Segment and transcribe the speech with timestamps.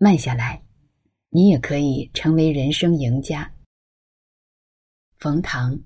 [0.00, 0.62] 慢下来，
[1.28, 3.50] 你也可以成为人生赢家。
[5.18, 5.76] 冯唐。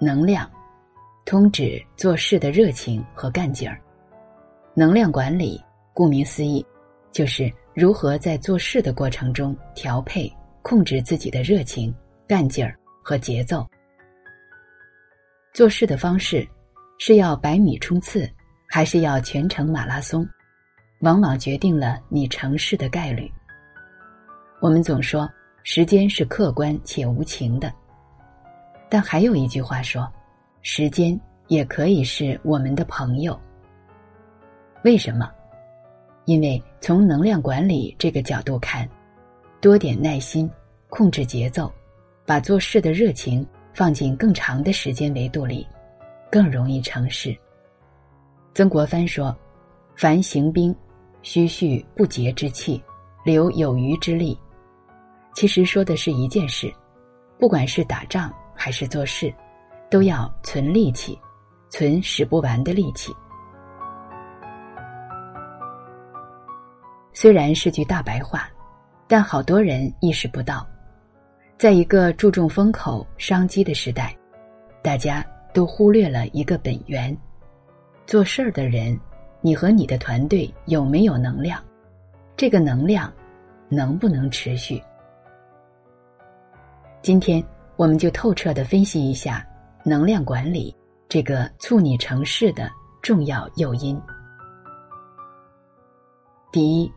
[0.00, 0.50] 能量，
[1.26, 3.78] 通指做事的热情和干劲儿。
[4.72, 5.62] 能量管理，
[5.92, 6.64] 顾名思义，
[7.12, 11.94] 就是如何在做事的过程中调配、控制自己的热情、
[12.26, 13.68] 干劲儿和节奏。
[15.52, 16.46] 做事的方式，
[16.98, 18.30] 是要百米冲刺，
[18.68, 20.26] 还是要全程马拉松，
[21.00, 23.30] 往往决定了你成事的概率。
[24.60, 25.28] 我们总说，
[25.62, 27.72] 时间是客观且无情的。
[28.88, 30.10] 但还有一句话说，
[30.62, 33.38] 时间也可以是我们的朋友。
[34.84, 35.30] 为什么？
[36.24, 38.88] 因为从能量管理这个角度看，
[39.60, 40.48] 多点耐心，
[40.88, 41.72] 控制节奏，
[42.26, 43.44] 把做事的热情
[43.78, 45.64] 放进更长的时间维度里，
[46.32, 47.32] 更容易成事。
[48.52, 49.32] 曾国藩说
[49.94, 50.74] ：“凡行兵，
[51.22, 52.82] 须蓄不竭之气，
[53.24, 54.36] 留有余之力。”
[55.32, 56.68] 其实说的是一件事，
[57.38, 58.34] 不管是打仗。
[58.60, 59.32] 还是做事，
[59.88, 61.16] 都要存力气，
[61.70, 63.14] 存使不完的力气。
[67.12, 68.50] 虽然是句大白话，
[69.06, 70.66] 但好多人意识不到，
[71.58, 74.16] 在一个注重风口商机的时代，
[74.80, 77.16] 大家都忽略了一个本源：
[78.06, 78.96] 做事儿的人，
[79.40, 81.60] 你和你的团队有没有能量？
[82.36, 83.12] 这个能量
[83.68, 84.82] 能不能持续？
[87.02, 87.44] 今天。
[87.78, 89.46] 我们就透彻的分析一下
[89.84, 90.74] 能量管理
[91.08, 92.68] 这个促你成事的
[93.00, 93.96] 重要诱因。
[96.50, 96.92] 第一，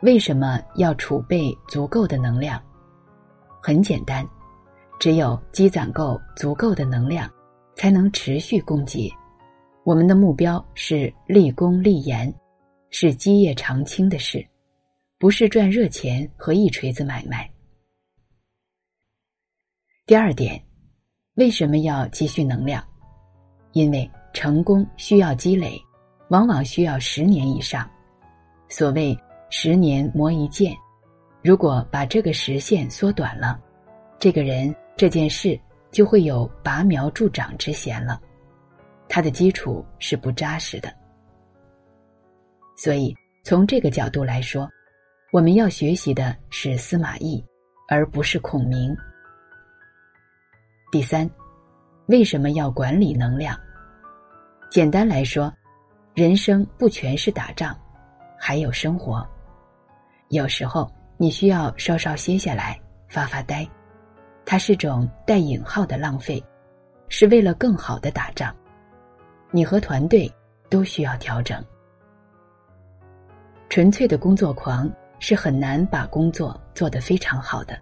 [0.00, 2.62] 为什么要储备足够的能量？
[3.62, 4.26] 很简单，
[4.98, 7.30] 只有积攒够足够的能量，
[7.76, 9.12] 才能持续供给。
[9.84, 12.32] 我们的目标是立功立言，
[12.90, 14.46] 是基业长青的事，
[15.18, 17.50] 不是赚热钱和一锤子买卖。
[20.06, 20.62] 第二点，
[21.34, 22.82] 为什么要积蓄能量？
[23.72, 25.80] 因为成功需要积累，
[26.28, 27.88] 往往需要十年以上。
[28.68, 29.16] 所谓
[29.50, 30.74] “十年磨一剑”，
[31.42, 33.58] 如果把这个时限缩短了，
[34.18, 35.58] 这个人这件事
[35.90, 38.20] 就会有拔苗助长之嫌了。
[39.08, 40.92] 他的基础是不扎实的。
[42.76, 44.68] 所以从这个角度来说，
[45.32, 47.42] 我们要学习的是司马懿，
[47.88, 48.94] 而不是孔明。
[50.92, 51.28] 第三，
[52.06, 53.58] 为什么要管理能量？
[54.70, 55.52] 简单来说，
[56.14, 57.76] 人生不全是打仗，
[58.38, 59.26] 还有生活。
[60.28, 60.90] 有时候
[61.22, 63.68] 你需要稍稍歇下来，发发呆，
[64.46, 66.42] 它是种带引号的浪费，
[67.10, 68.56] 是为了更好的打仗。
[69.50, 70.32] 你和团队
[70.70, 71.62] 都需要调整。
[73.68, 77.78] 纯粹的工作狂是很难把工作做得非常好的。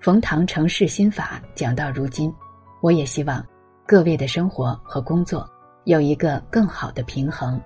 [0.00, 2.34] 冯唐城市心法讲到如今，
[2.80, 3.46] 我也希望
[3.86, 5.48] 各位的生活和工作
[5.84, 7.62] 有一个更好的平衡。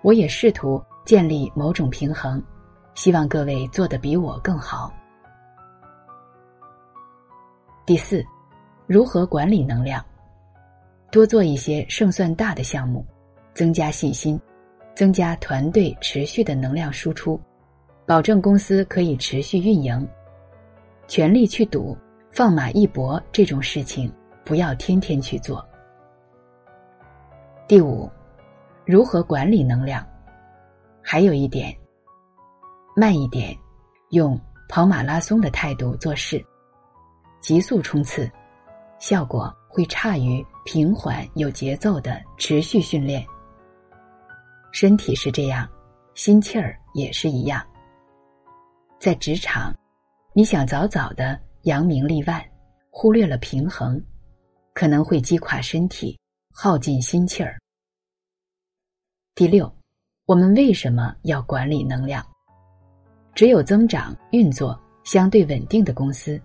[0.00, 2.42] 我也试图建立某种平衡，
[2.94, 4.92] 希望各位做得比我更好。
[7.84, 8.24] 第四，
[8.86, 10.04] 如何管理能量？
[11.10, 13.04] 多做一些胜算大的项目，
[13.52, 14.40] 增加信心，
[14.94, 17.38] 增加团队持续的能量输出，
[18.06, 20.08] 保证公司可以持续运营。
[21.08, 21.98] 全力去赌，
[22.30, 24.10] 放马一搏这种事情，
[24.44, 25.62] 不要天天去做。
[27.66, 28.08] 第五，
[28.86, 30.06] 如何管理能量？
[31.02, 31.76] 还有一点，
[32.96, 33.56] 慢一点，
[34.10, 36.44] 用跑马拉松的态度做事，
[37.40, 38.30] 急速冲刺，
[38.98, 43.24] 效果会差于平缓有节奏的持续训练。
[44.70, 45.68] 身体是这样，
[46.14, 47.62] 心气儿也是一样。
[48.98, 49.72] 在职场。
[50.34, 52.42] 你想早早的扬名立万，
[52.90, 54.02] 忽略了平衡，
[54.72, 56.18] 可能会击垮身体，
[56.54, 57.58] 耗尽心气儿。
[59.34, 59.70] 第六，
[60.32, 62.24] 我们为什么要管理能量？
[63.34, 66.40] 只有增长运作相对稳定的公司，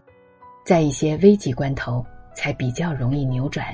[0.65, 2.05] 在一些危急关头
[2.35, 3.73] 才比较容易扭转，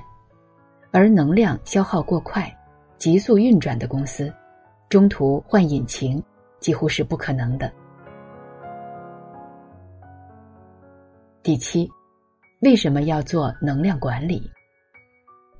[0.92, 2.56] 而能量消耗过快、
[3.00, 4.32] 急速运转的公司，
[4.88, 6.24] 中途换引擎
[6.60, 7.74] 几乎是不可能的。
[11.42, 11.90] 第七，
[12.62, 14.48] 为什么要做能量管理？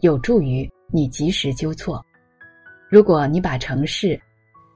[0.02, 2.06] 有助于你及时纠错。
[2.88, 4.22] 如果你把城市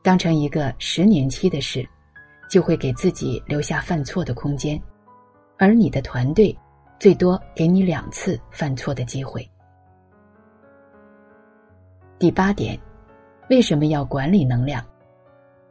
[0.07, 1.85] 当成一个十年期的事，
[2.49, 4.81] 就会给自己留下犯错的空间，
[5.57, 6.57] 而你的团队
[6.97, 9.45] 最多给你两次犯错的机会。
[12.17, 12.79] 第八点，
[13.49, 14.81] 为什么要管理能量？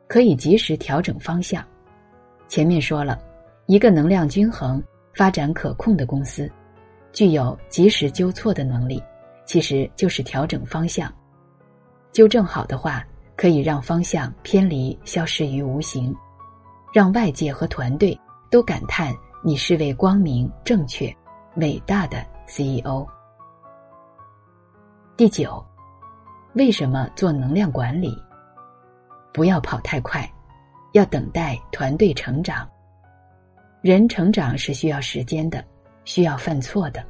[0.07, 1.65] 可以及时调整方向。
[2.47, 3.19] 前面说了，
[3.65, 4.85] 一个能量均衡、
[5.15, 6.47] 发展可控的公司，
[7.11, 9.03] 具有及时纠错的能力，
[9.47, 11.11] 其实就是调整方向。
[12.13, 13.03] 纠正好的话，
[13.37, 16.15] 可以让方向偏离消失于无形，
[16.93, 18.19] 让外界和团队
[18.51, 21.15] 都感叹你是位光明、正确、
[21.57, 23.07] 伟大的 CEO。
[25.17, 25.65] 第九。
[26.55, 28.17] 为什么做能量管理？
[29.31, 30.27] 不要跑太快，
[30.93, 32.67] 要等待团队成长。
[33.83, 35.63] 人成长是需要时间的，
[36.07, 37.05] 需要犯错的。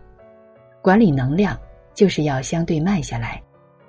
[0.83, 1.57] 管理能量
[1.95, 3.41] 就是要相对慢下来，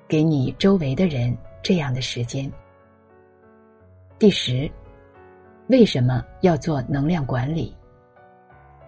[0.07, 1.36] 给你周围的人
[1.68, 2.50] 这样的时间。
[4.18, 4.72] 第十，
[5.68, 7.75] 为什么要做能量管理？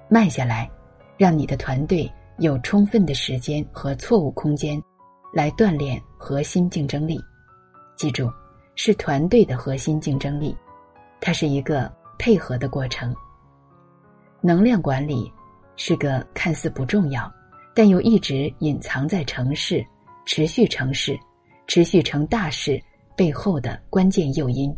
[0.07, 0.71] 慢下来，
[1.17, 4.81] 让你的团队有充分的时间和错误空间。
[5.33, 7.19] 来锻炼核心竞争力，
[7.97, 8.31] 记住，
[8.75, 10.55] 是团队的核心竞争力，
[11.19, 13.13] 它是一个配合的过程。
[14.39, 15.29] 能量管理
[15.75, 17.29] 是个看似不重要，
[17.75, 19.85] 但又一直隐藏在城市、
[20.25, 21.19] 持续城市、
[21.69, 22.81] 持续成大事
[23.15, 24.75] 背后的关键诱因，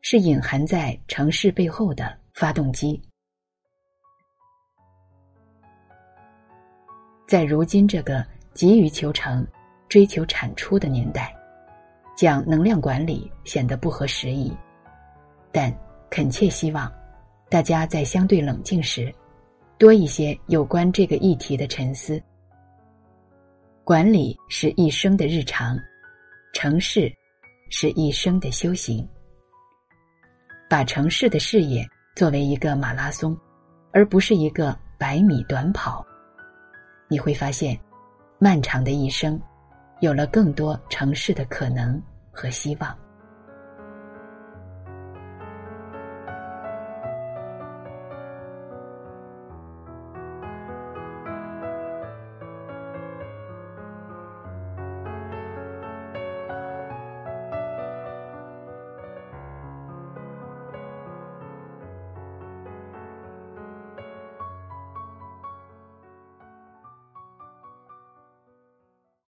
[0.00, 3.00] 是隐含在城市背后的发动机。
[7.28, 9.46] 在如今这个急于求成。
[9.88, 11.34] 追求产出的年代，
[12.14, 14.54] 讲能量管理显得不合时宜，
[15.50, 15.74] 但
[16.10, 16.92] 恳切希望
[17.48, 19.10] 大家在相对冷静时，
[19.78, 22.22] 多一些有关这个议题的沉思。
[23.82, 25.74] 管理是一生的日常，
[26.60, 27.08] 城市
[27.70, 29.08] 是一生的修行。
[30.68, 33.38] 把城市的事业作为一个马拉松，
[33.92, 36.04] 而不是一个百米短跑，
[37.06, 37.78] 你会发现，
[38.40, 39.40] 漫长的一生。
[40.00, 42.02] 有了更多城市的可能
[42.32, 42.98] 和希望。